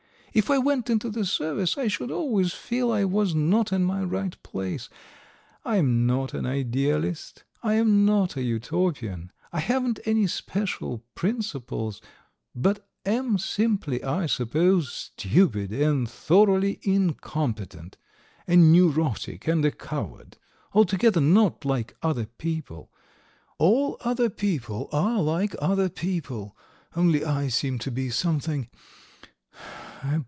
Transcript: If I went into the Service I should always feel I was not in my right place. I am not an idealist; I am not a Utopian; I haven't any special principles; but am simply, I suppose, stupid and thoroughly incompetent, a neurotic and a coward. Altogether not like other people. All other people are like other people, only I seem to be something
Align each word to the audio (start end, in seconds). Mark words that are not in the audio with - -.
If 0.33 0.49
I 0.49 0.59
went 0.59 0.89
into 0.89 1.09
the 1.09 1.25
Service 1.25 1.77
I 1.77 1.89
should 1.89 2.09
always 2.09 2.53
feel 2.53 2.89
I 2.89 3.03
was 3.03 3.35
not 3.35 3.73
in 3.73 3.83
my 3.83 4.01
right 4.01 4.41
place. 4.43 4.87
I 5.65 5.75
am 5.75 6.05
not 6.05 6.33
an 6.33 6.45
idealist; 6.45 7.43
I 7.61 7.73
am 7.73 8.05
not 8.05 8.37
a 8.37 8.41
Utopian; 8.41 9.33
I 9.51 9.59
haven't 9.59 9.99
any 10.05 10.27
special 10.27 11.03
principles; 11.15 12.01
but 12.55 12.87
am 13.05 13.37
simply, 13.37 14.01
I 14.05 14.25
suppose, 14.25 14.89
stupid 14.93 15.73
and 15.73 16.09
thoroughly 16.09 16.79
incompetent, 16.83 17.97
a 18.47 18.55
neurotic 18.55 19.49
and 19.49 19.65
a 19.65 19.71
coward. 19.71 20.37
Altogether 20.71 21.19
not 21.19 21.65
like 21.65 21.97
other 22.01 22.25
people. 22.27 22.89
All 23.57 23.97
other 23.99 24.29
people 24.29 24.87
are 24.93 25.21
like 25.21 25.57
other 25.59 25.89
people, 25.89 26.55
only 26.95 27.25
I 27.25 27.49
seem 27.49 27.77
to 27.79 27.91
be 27.91 28.09
something 28.09 28.69